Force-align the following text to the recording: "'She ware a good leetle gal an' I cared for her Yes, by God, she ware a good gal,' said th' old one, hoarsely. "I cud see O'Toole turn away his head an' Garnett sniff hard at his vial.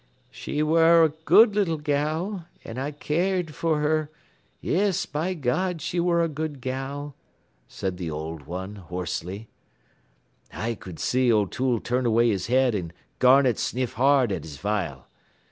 "'She 0.31 0.63
ware 0.63 1.03
a 1.03 1.09
good 1.09 1.55
leetle 1.55 1.77
gal 1.77 2.47
an' 2.65 2.79
I 2.79 2.89
cared 2.89 3.53
for 3.53 3.79
her 3.81 4.09
Yes, 4.59 5.05
by 5.05 5.35
God, 5.35 5.79
she 5.79 5.99
ware 5.99 6.23
a 6.23 6.27
good 6.27 6.59
gal,' 6.59 7.13
said 7.67 7.99
th' 7.99 8.09
old 8.09 8.47
one, 8.47 8.77
hoarsely. 8.77 9.47
"I 10.51 10.73
cud 10.73 10.97
see 10.99 11.31
O'Toole 11.31 11.81
turn 11.81 12.07
away 12.07 12.29
his 12.29 12.47
head 12.47 12.73
an' 12.73 12.93
Garnett 13.19 13.59
sniff 13.59 13.93
hard 13.93 14.31
at 14.31 14.41
his 14.41 14.57
vial. 14.57 15.05